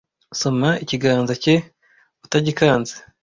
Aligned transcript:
soma 0.39 0.69
ikiganza 0.83 1.33
cye 1.43 1.55
utagikanze 2.25 2.93